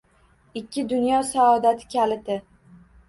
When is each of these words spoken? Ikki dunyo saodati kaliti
Ikki 0.61 0.83
dunyo 0.93 1.19
saodati 1.33 1.87
kaliti 1.93 2.39